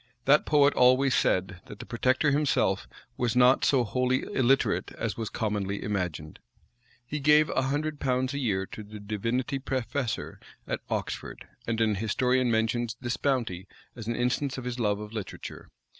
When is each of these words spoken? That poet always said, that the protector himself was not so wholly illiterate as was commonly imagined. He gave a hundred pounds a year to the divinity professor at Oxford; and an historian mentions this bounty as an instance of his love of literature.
That 0.25 0.47
poet 0.47 0.73
always 0.73 1.13
said, 1.13 1.61
that 1.67 1.77
the 1.77 1.85
protector 1.85 2.31
himself 2.31 2.87
was 3.17 3.35
not 3.35 3.63
so 3.63 3.83
wholly 3.83 4.23
illiterate 4.23 4.91
as 4.93 5.15
was 5.15 5.29
commonly 5.29 5.83
imagined. 5.83 6.39
He 7.05 7.19
gave 7.19 7.49
a 7.51 7.61
hundred 7.61 7.99
pounds 7.99 8.33
a 8.33 8.39
year 8.39 8.65
to 8.65 8.81
the 8.81 8.99
divinity 8.99 9.59
professor 9.59 10.39
at 10.67 10.81
Oxford; 10.89 11.47
and 11.67 11.79
an 11.79 11.93
historian 11.93 12.49
mentions 12.49 12.97
this 12.99 13.17
bounty 13.17 13.67
as 13.95 14.07
an 14.07 14.15
instance 14.15 14.57
of 14.57 14.63
his 14.65 14.79
love 14.79 14.99
of 14.99 15.13
literature. 15.13 15.69